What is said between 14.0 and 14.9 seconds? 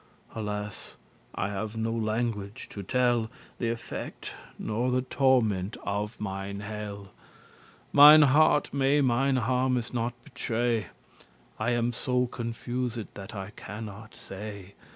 say.